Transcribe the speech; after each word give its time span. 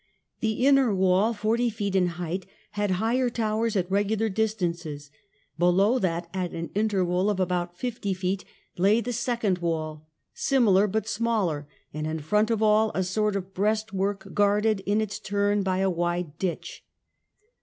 The 0.39 0.65
inner 0.65 0.95
wall, 0.95 1.31
forty 1.31 1.69
feet 1.69 1.95
in 1.95 2.07
height, 2.17 2.47
had 2.71 2.89
higher 2.97 3.29
towers 3.29 3.75
at 3.75 3.91
regular 3.91 4.29
distances; 4.29 5.11
below 5.59 5.99
that 5.99 6.27
at 6.33 6.53
an 6.55 6.71
interval 6.73 7.29
of 7.29 7.39
about 7.39 7.77
fifty 7.77 8.15
feet 8.15 8.43
lay 8.79 8.99
the 8.99 9.13
second 9.13 9.59
wall, 9.59 10.07
similar 10.33 10.87
but 10.87 11.07
smaller, 11.07 11.67
and 11.93 12.07
in 12.07 12.17
front 12.17 12.49
of 12.49 12.63
all 12.63 12.91
a 12.95 13.03
sort 13.03 13.35
of 13.35 13.53
breastwork 13.53 14.33
guarded 14.33 14.79
in 14.87 15.01
its 15.01 15.19
turn 15.19 15.61
by 15.61 15.77
a 15.77 15.87
wide 15.91 16.35
ditch. 16.39 16.83